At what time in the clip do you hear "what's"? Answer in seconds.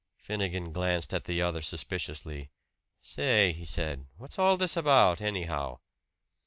4.17-4.39